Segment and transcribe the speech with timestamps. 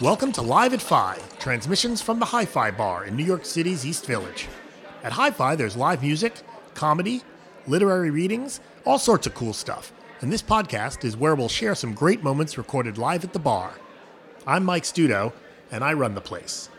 [0.00, 3.84] Welcome to Live at Fi, transmissions from the Hi Fi Bar in New York City's
[3.84, 4.48] East Village.
[5.02, 6.32] At Hi Fi, there's live music,
[6.72, 7.20] comedy,
[7.66, 9.92] literary readings, all sorts of cool stuff.
[10.22, 13.74] And this podcast is where we'll share some great moments recorded live at the bar.
[14.46, 15.34] I'm Mike Stuto,
[15.70, 16.70] and I run the place.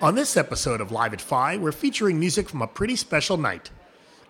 [0.00, 3.70] On this episode of Live at Fi, we're featuring music from a pretty special night.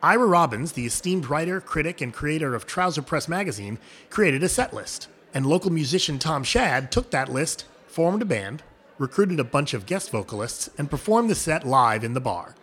[0.03, 3.79] Ira Robbins, the esteemed writer, critic, and creator of Trouser Press magazine,
[4.11, 5.09] created a set list.
[5.33, 7.65] And local musician Tom Shad took that list,
[7.97, 8.63] formed a band,
[8.99, 12.55] recruited a bunch of guest vocalists, and performed the set live in the bar.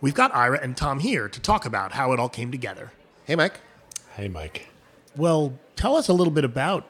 [0.00, 2.90] We've got Ira and Tom here to talk about how it all came together.
[3.26, 3.60] Hey, Mike.
[4.16, 4.68] Hey, Mike.
[5.14, 6.88] Well, tell us a little bit about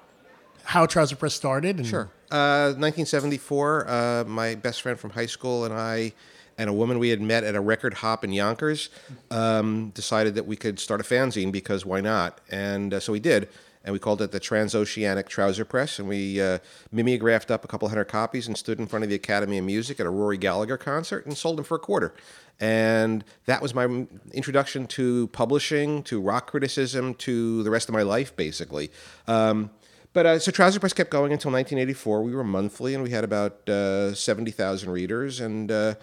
[0.62, 1.78] how Trouser Press started.
[1.78, 2.08] And Sure.
[2.30, 6.12] Uh, 1974, uh, my best friend from high school and I,
[6.58, 8.90] and a woman we had met at a record hop in Yonkers,
[9.32, 12.40] um, decided that we could start a fanzine because why not?
[12.52, 13.48] And uh, so we did.
[13.84, 15.98] And we called it the Transoceanic Trouser Press.
[15.98, 16.58] And we uh,
[16.92, 19.98] mimeographed up a couple hundred copies and stood in front of the Academy of Music
[20.00, 22.14] at a Rory Gallagher concert and sold them for a quarter.
[22.60, 28.02] And that was my introduction to publishing, to rock criticism, to the rest of my
[28.02, 28.90] life, basically.
[29.26, 29.70] Um,
[30.12, 32.22] but uh, so Trouser Press kept going until 1984.
[32.22, 35.40] We were monthly, and we had about uh, 70,000 readers.
[35.40, 35.94] And uh,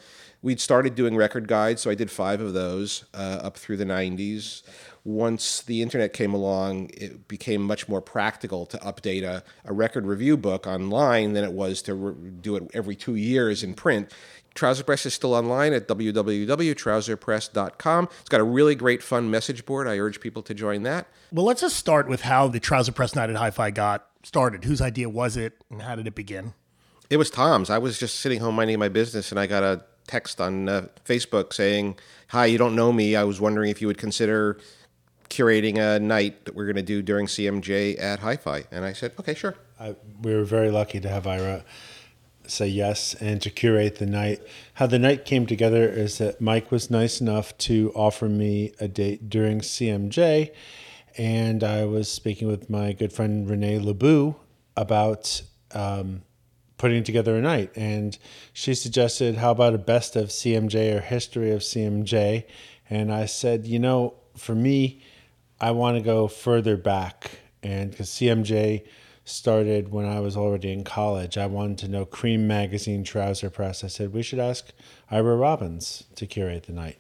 [0.42, 3.86] we'd started doing record guides, so I did five of those uh, up through the
[3.86, 4.64] 90s.
[5.08, 10.06] Once the internet came along, it became much more practical to update a, a record
[10.06, 14.12] review book online than it was to re- do it every two years in print.
[14.54, 18.10] Trouser Press is still online at www.trouserpress.com.
[18.20, 19.88] It's got a really great, fun message board.
[19.88, 21.08] I urge people to join that.
[21.32, 24.66] Well, let's just start with how the Trouser Press Night at Hi Fi got started.
[24.66, 26.54] Whose idea was it, and how did it begin?
[27.10, 27.70] It was Tom's.
[27.70, 30.88] I was just sitting home minding my business, and I got a text on uh,
[31.06, 33.16] Facebook saying, "Hi, you don't know me.
[33.16, 34.60] I was wondering if you would consider
[35.30, 39.14] curating a night that we're going to do during CMJ at Hi-Fi." And I said,
[39.20, 41.64] "Okay, sure." I, we were very lucky to have Ira
[42.50, 44.42] say yes and to curate the night.
[44.76, 48.88] How the night came together is that Mike was nice enough to offer me a
[48.88, 50.52] date during CMJ,
[51.18, 54.36] and I was speaking with my good friend Renee Labou
[54.76, 55.42] about
[55.74, 56.24] um,
[56.78, 58.18] putting together a night, and
[58.54, 62.46] she suggested, "How about a best of CMJ or history of CMJ?"
[62.90, 65.02] And I said, "You know, for me,
[65.60, 68.84] I want to go further back, and because CMJ."
[69.28, 71.38] started when I was already in college.
[71.38, 73.84] I wanted to know Creem Magazine Trouser Press.
[73.84, 74.72] I said, we should ask
[75.12, 76.98] Ira Robbins to curate the night.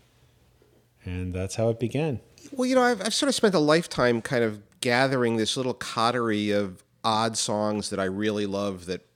[1.05, 2.19] And that's how it began.
[2.51, 5.73] Well, you know, I've, I've sort of spent a lifetime kind of gathering this little
[5.73, 9.06] coterie of odd songs that I really love that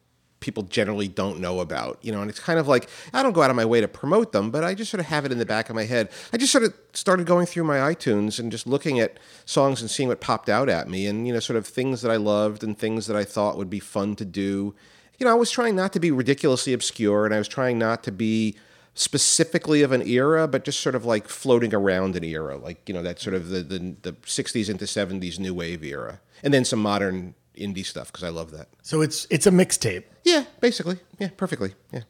[0.41, 3.41] people generally don't know about, you know, and it's kind of like I don't go
[3.41, 5.37] out of my way to promote them, but I just sort of have it in
[5.37, 6.09] the back of my head.
[6.33, 9.89] I just sort of started going through my iTunes and just looking at songs and
[9.89, 12.63] seeing what popped out at me and, you know, sort of things that I loved
[12.63, 14.75] and things that I thought would be fun to do.
[15.17, 18.03] You know, I was trying not to be ridiculously obscure and I was trying not
[18.03, 18.57] to be
[18.93, 22.93] specifically of an era, but just sort of like floating around an era, like, you
[22.93, 26.19] know, that sort of the, the, the 60s into 70s new wave era.
[26.43, 28.69] And then some modern indie stuff because I love that.
[28.81, 30.03] So it's it's a mixtape.
[30.23, 30.99] Yeah, basically.
[31.19, 31.73] Yeah, perfectly.
[31.91, 32.01] Yeah.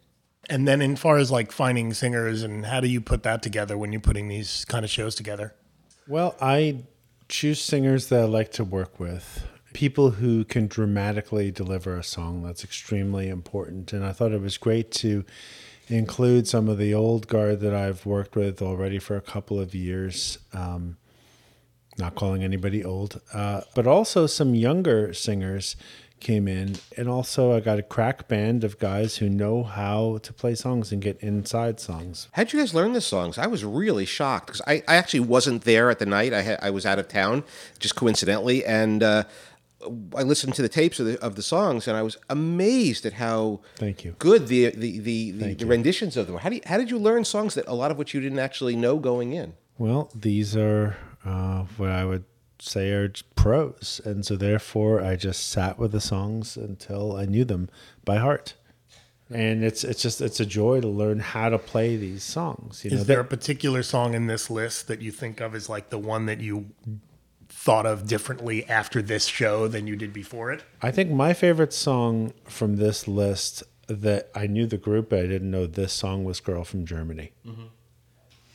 [0.50, 3.78] And then, in far as like finding singers and how do you put that together
[3.78, 5.53] when you're putting these kind of shows together?
[6.07, 6.84] Well, I
[7.30, 12.44] choose singers that I like to work with, people who can dramatically deliver a song.
[12.44, 13.94] That's extremely important.
[13.94, 15.24] And I thought it was great to
[15.88, 19.74] include some of the old guard that I've worked with already for a couple of
[19.74, 20.40] years.
[20.53, 20.97] Um,
[21.97, 25.75] not calling anybody old, uh, but also some younger singers
[26.19, 26.75] came in.
[26.97, 30.91] And also, I got a crack band of guys who know how to play songs
[30.91, 32.28] and get inside songs.
[32.34, 33.38] How'd you guys learn the songs?
[33.38, 36.34] I was really shocked because I, I actually wasn't there at the night.
[36.34, 37.44] I, had, I was out of town,
[37.80, 38.63] just coincidentally.
[38.63, 39.24] And uh,
[40.16, 43.13] I listened to the tapes of the, of the songs, and I was amazed at
[43.13, 44.16] how Thank you.
[44.19, 46.41] good the the, the, the, the renditions of them were.
[46.41, 48.40] How, do you, how did you learn songs that a lot of which you didn't
[48.40, 49.53] actually know going in?
[49.80, 52.25] Well, these are uh, what I would
[52.59, 54.01] say are pros.
[54.05, 57.69] And so therefore I just sat with the songs until I knew them
[58.06, 58.56] by heart.
[59.29, 62.83] And it's it's just it's a joy to learn how to play these songs.
[62.83, 65.69] You know, Is there a particular song in this list that you think of as
[65.69, 66.71] like the one that you
[67.47, 70.63] thought of differently after this show than you did before it?
[70.81, 75.27] I think my favorite song from this list that I knew the group, but I
[75.27, 77.31] didn't know this song was "Girl from Germany."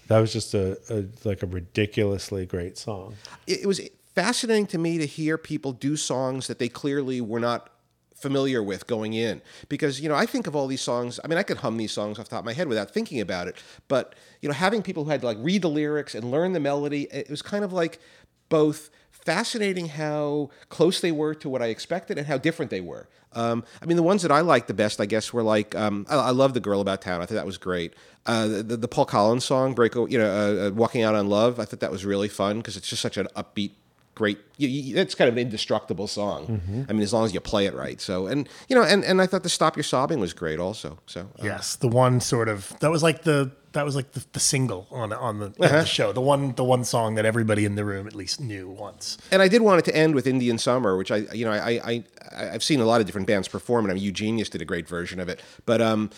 [0.08, 3.16] That was just a, a like a ridiculously great song.
[3.46, 3.80] It, it was
[4.14, 7.70] fascinating to me to hear people do songs that they clearly were not
[8.14, 11.36] familiar with going in because you know I think of all these songs I mean
[11.36, 13.62] I could hum these songs off the top of my head without thinking about it
[13.88, 16.60] but you know having people who had to like read the lyrics and learn the
[16.60, 18.00] melody it was kind of like
[18.48, 18.88] both
[19.26, 23.08] fascinating how close they were to what I expected and how different they were.
[23.32, 26.06] Um, I mean, the ones that I liked the best, I guess, were like um,
[26.08, 27.20] I, I love the girl about town.
[27.20, 27.92] I thought that was great.
[28.24, 31.60] Uh, the, the Paul Collins song, "Break," you know, uh, uh, "Walking Out on Love."
[31.60, 33.72] I thought that was really fun because it's just such an upbeat
[34.16, 34.38] great.
[34.58, 36.46] It's kind of an indestructible song.
[36.46, 36.82] Mm-hmm.
[36.88, 38.00] I mean, as long as you play it right.
[38.00, 40.98] So, and you know, and, and I thought the "Stop Your Sobbing" was great also.
[41.06, 44.24] So, uh, Yes, the one sort of that was like the that was like the,
[44.32, 46.12] the single on on the, the show.
[46.12, 49.18] The one the one song that everybody in the room at least knew once.
[49.30, 51.70] and I did want it to end with "Indian Summer," which I, you know, I,
[51.70, 52.04] I, I
[52.52, 53.90] I've seen a lot of different bands perform it.
[53.90, 56.10] I mean, Eugenius did a great version of it, but um.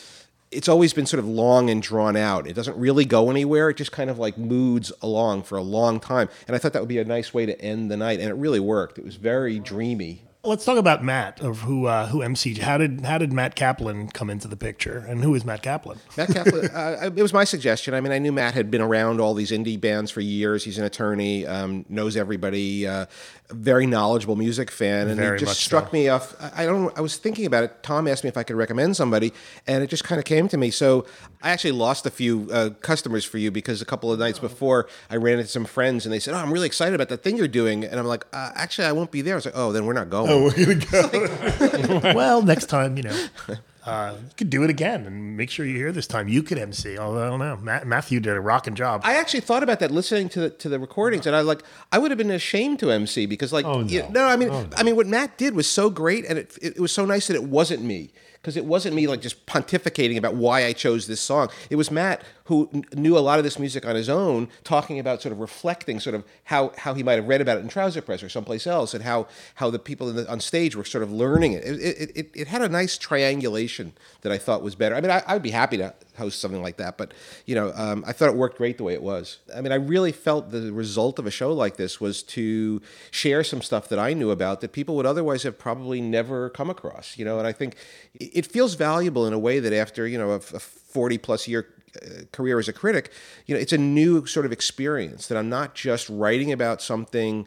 [0.50, 2.46] It's always been sort of long and drawn out.
[2.46, 3.68] It doesn't really go anywhere.
[3.68, 6.30] It just kind of like moods along for a long time.
[6.46, 8.18] And I thought that would be a nice way to end the night.
[8.18, 8.96] And it really worked.
[8.96, 10.22] It was very dreamy.
[10.44, 12.54] Let's talk about Matt of who uh, who MC.
[12.54, 15.98] How did how did Matt Kaplan come into the picture, and who is Matt Kaplan?
[16.16, 17.92] Matt Kaplan, uh, it was my suggestion.
[17.92, 20.62] I mean, I knew Matt had been around all these indie bands for years.
[20.62, 23.06] He's an attorney, um, knows everybody, uh,
[23.50, 25.92] very knowledgeable music fan, and Very it just struck so.
[25.92, 26.36] me off.
[26.40, 26.96] I I don't.
[26.96, 27.82] I was thinking about it.
[27.82, 29.32] Tom asked me if I could recommend somebody,
[29.66, 30.70] and it just kind of came to me.
[30.70, 31.04] So
[31.42, 34.88] I actually lost a few uh, customers for you because a couple of nights before
[35.08, 37.36] I ran into some friends, and they said, "Oh, I'm really excited about the thing
[37.36, 39.72] you're doing," and I'm like, uh, "Actually, I won't be there." I was like, "Oh,
[39.72, 42.12] then we're not going." Oh, We're gonna go.
[42.14, 43.26] well, next time, you know,
[43.86, 46.26] uh, you could do it again and make sure you're here this time.
[46.28, 46.98] You could MC.
[46.98, 49.02] Although I don't know, Matt, Matthew did a rocking job.
[49.04, 51.62] I actually thought about that listening to the, to the recordings, and I was like
[51.92, 54.24] I would have been ashamed to MC because like Oh, you- no.
[54.26, 54.68] I mean Oh, no.
[54.76, 57.34] I mean what Matt did was so great, and it it was so nice that
[57.36, 61.20] it wasn't me because it wasn't me like just pontificating about why I chose this
[61.20, 61.48] song.
[61.70, 64.98] It was Matt who kn- knew a lot of this music on his own, talking
[64.98, 67.68] about sort of reflecting sort of how how he might have read about it in
[67.68, 69.26] Trouser Press or someplace else, and how
[69.56, 71.64] how the people the, on stage were sort of learning it.
[71.64, 72.16] It, it.
[72.16, 73.92] it it had a nice triangulation
[74.22, 74.94] that I thought was better.
[74.94, 77.14] I mean, I, I'd be happy to host something like that, but
[77.46, 79.38] you know, um, I thought it worked great the way it was.
[79.54, 83.42] I mean, I really felt the result of a show like this was to share
[83.42, 87.16] some stuff that I knew about that people would otherwise have probably never come across.
[87.16, 87.76] You know, and I think
[88.14, 91.68] it feels valuable in a way that after you know a, a forty plus year
[92.02, 93.10] uh, career as a critic,
[93.46, 97.46] you know, it's a new sort of experience that I'm not just writing about something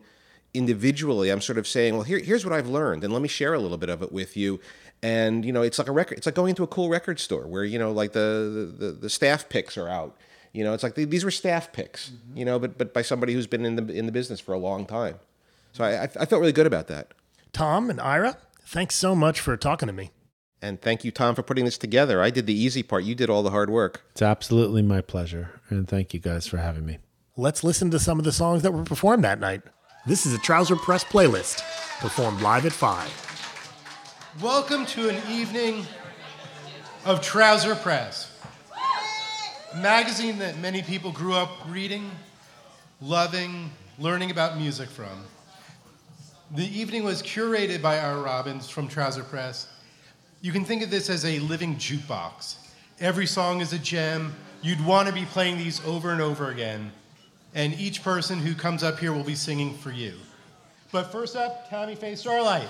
[0.54, 1.30] individually.
[1.30, 3.60] I'm sort of saying, well, here, here's what I've learned, and let me share a
[3.60, 4.60] little bit of it with you.
[5.04, 6.18] And you know, it's like a record.
[6.18, 9.10] It's like going into a cool record store where you know, like the the, the
[9.10, 10.18] staff picks are out.
[10.54, 12.10] You know, it's like these were staff picks.
[12.10, 12.38] Mm-hmm.
[12.38, 14.60] You know, but but by somebody who's been in the in the business for a
[14.60, 15.20] long time.
[15.72, 17.14] So I I I felt really good about that.
[17.54, 20.12] Tom and Ira, thanks so much for talking to me.
[20.62, 22.22] And thank you, Tom, for putting this together.
[22.22, 23.04] I did the easy part.
[23.04, 24.04] You did all the hard work.
[24.12, 27.00] It's absolutely my pleasure, and thank you guys for having me.
[27.36, 29.64] Let's listen to some of the songs that were performed that night.
[30.06, 31.62] This is a Trouser Press playlist,
[32.00, 33.31] performed live at 5.
[34.40, 35.86] Welcome to an evening
[37.04, 38.34] of Trouser Press,
[39.74, 42.10] a magazine that many people grew up reading,
[43.02, 45.26] loving, learning about music from.
[46.56, 49.68] The evening was curated by Ira Robbins from Trouser Press.
[50.40, 52.56] You can think of this as a living jukebox.
[53.02, 54.34] Every song is a gem.
[54.62, 56.94] You'd want to be playing these over and over again.
[57.54, 60.14] And each person who comes up here will be singing for you.
[60.94, 62.70] But first up, Tammy Faye Starlight.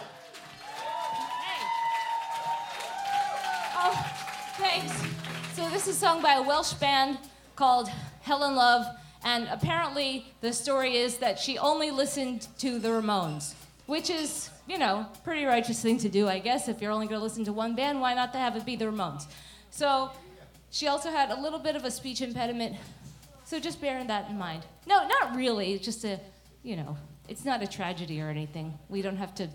[5.53, 7.17] So this is sung by a Welsh band
[7.57, 7.89] called
[8.21, 8.85] Helen Love,
[9.25, 13.53] and apparently the story is that she only listened to the Ramones,
[13.85, 16.69] which is, you know, pretty righteous thing to do, I guess.
[16.69, 18.77] If you're only going to listen to one band, why not to have it be
[18.77, 19.25] the Ramones?
[19.71, 20.09] So
[20.69, 22.77] she also had a little bit of a speech impediment,
[23.43, 24.63] so just bearing that in mind.
[24.87, 25.73] No, not really.
[25.73, 26.17] It's just a,
[26.63, 26.95] you know,
[27.27, 28.79] it's not a tragedy or anything.
[28.87, 29.49] We don't have to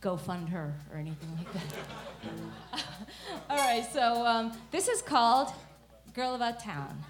[0.00, 2.84] go fund her or anything like that.
[3.50, 5.52] All right, so um, this is called
[6.14, 7.04] Girl About Town.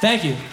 [0.00, 0.49] Thank you.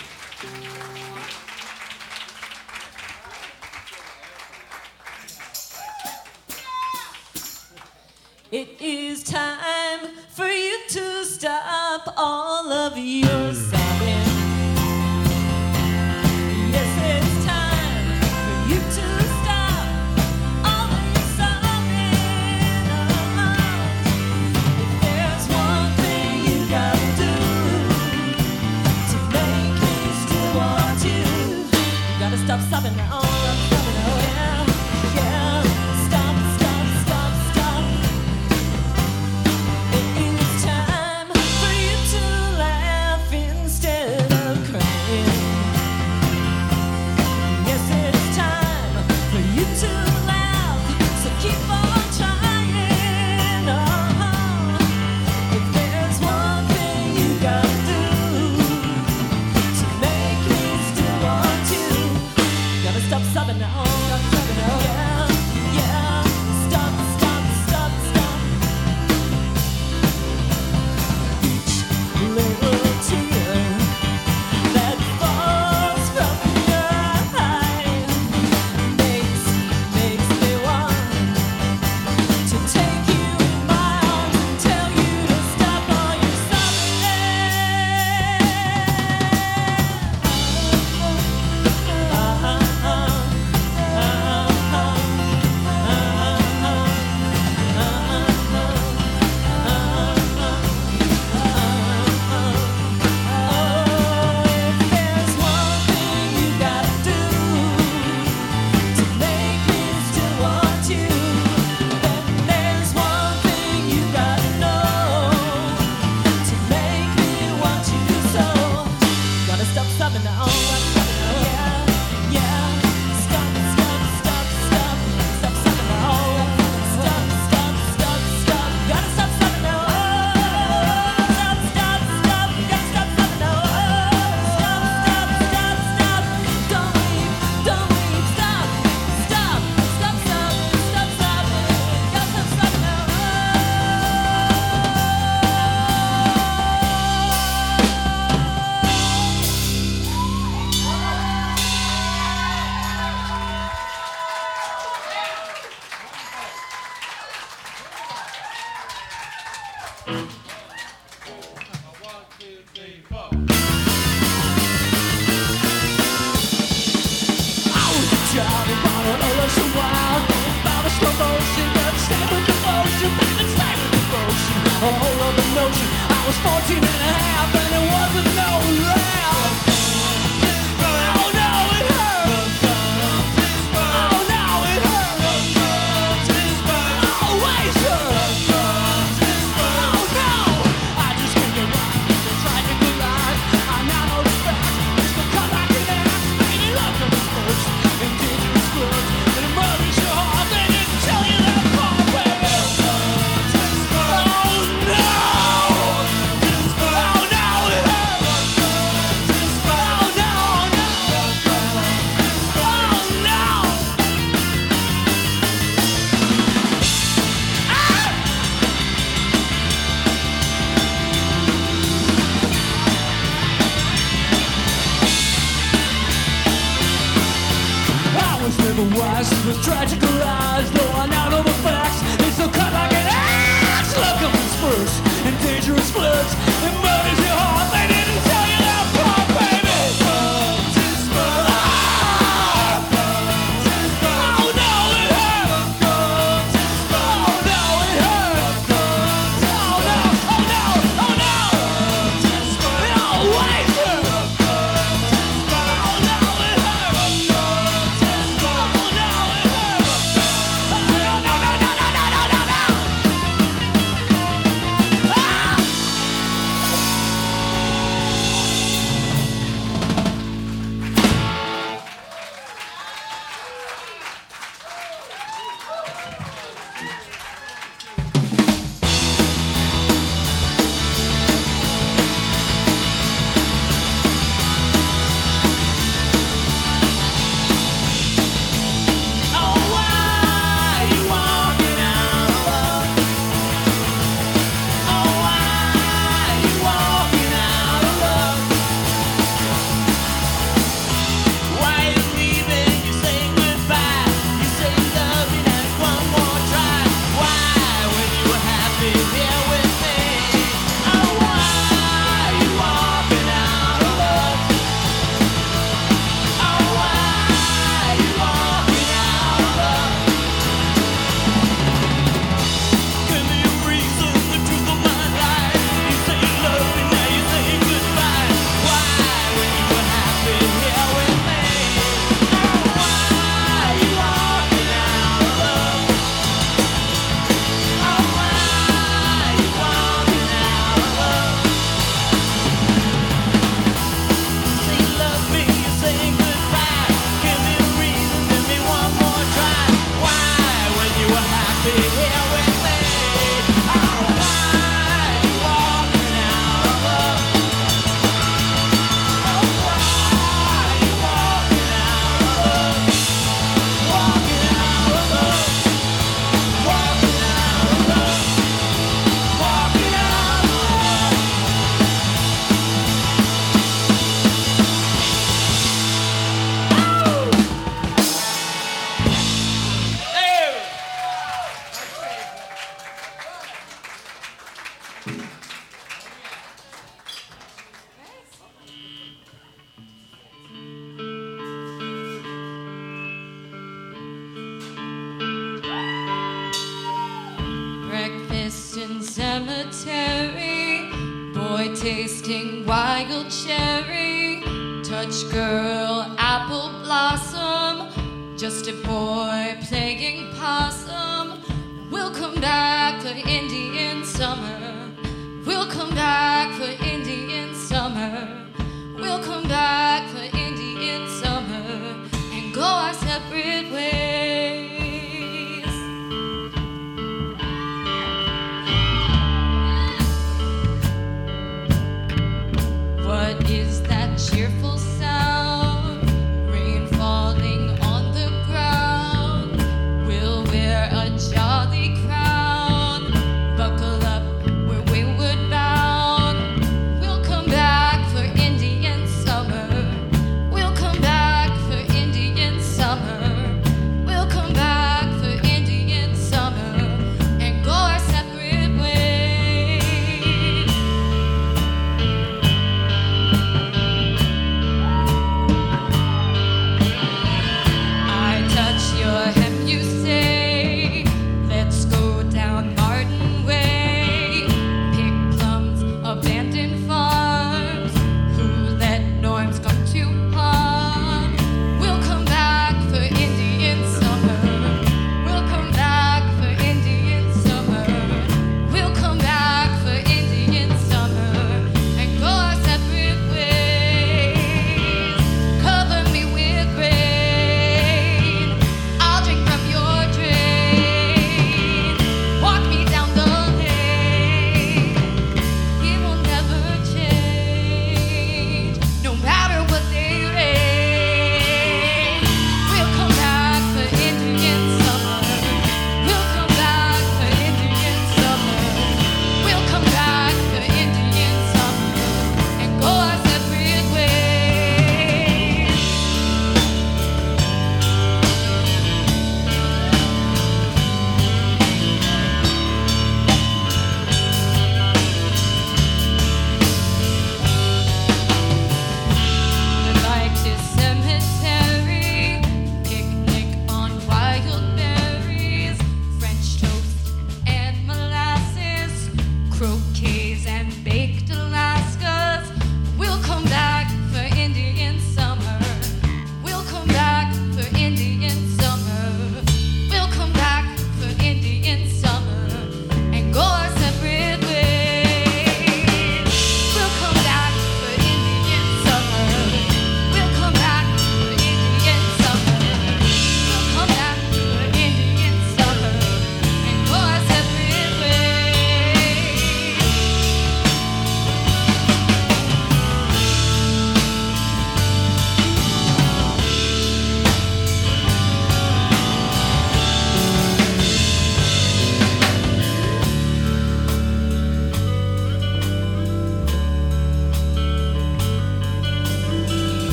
[433.46, 434.78] Is that cheerful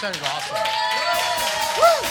[0.00, 0.56] sounded awesome.
[1.76, 2.08] Woo!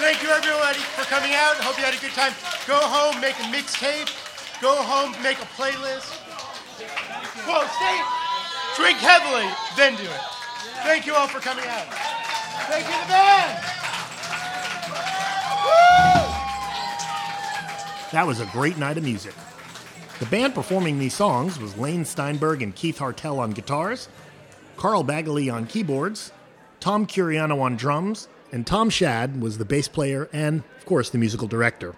[0.00, 1.56] Thank you, everybody, for coming out.
[1.60, 2.32] Hope you had a good time.
[2.66, 4.08] Go home, make a mixtape.
[4.62, 6.08] Go home, make a playlist.
[7.44, 8.00] Whoa, stay.
[8.80, 9.44] Drink heavily,
[9.76, 10.20] then do it.
[10.88, 11.84] Thank you all for coming out.
[12.72, 13.60] Thank you, the band.
[18.10, 19.34] That was a great night of music.
[20.18, 24.08] The band performing these songs was Lane Steinberg and Keith Hartel on guitars,
[24.78, 26.32] Carl Baggaley on keyboards,
[26.84, 31.16] Tom Curiano on drums, and Tom Shad was the bass player and, of course, the
[31.16, 31.94] musical director.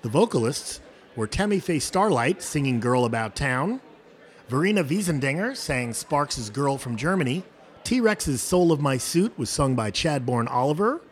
[0.00, 0.80] The vocalists
[1.14, 3.82] were Tammy Faye Starlight singing Girl About Town,
[4.48, 7.44] Verena Wiesendanger sang Sparks' Girl from Germany,
[7.84, 11.02] T Rex's Soul of My Suit was sung by Chadbourne Oliver,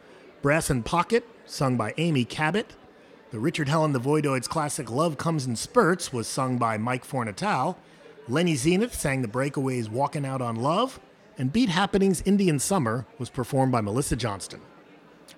[0.40, 2.72] Brass in Pocket, sung by Amy Cabot,
[3.32, 7.04] the Richard Hell and the Voidoids classic Love Comes in Spurts was sung by Mike
[7.04, 7.76] Fornatale.
[8.28, 10.98] Lenny Zenith sang the Breakaways Walking Out on Love.
[11.36, 14.60] And Beat Happenings Indian Summer was performed by Melissa Johnston.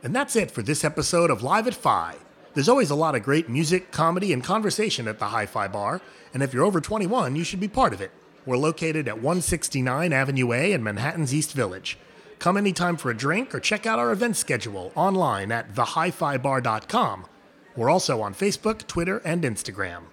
[0.03, 2.17] And that's it for this episode of Live at Fi.
[2.55, 6.01] There's always a lot of great music, comedy, and conversation at the Hi Fi Bar,
[6.33, 8.11] and if you're over 21, you should be part of it.
[8.45, 11.99] We're located at 169 Avenue A in Manhattan's East Village.
[12.39, 17.27] Come anytime for a drink or check out our event schedule online at thehifibar.com.
[17.75, 20.05] We're also on Facebook, Twitter, and Instagram.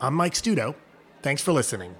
[0.00, 0.74] I'm Mike Stuto.
[1.22, 1.94] Thanks for listening.